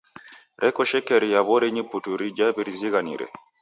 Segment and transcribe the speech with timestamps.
[0.63, 3.25] Reko shekeria w'orinyi putu rija w'irizighanire.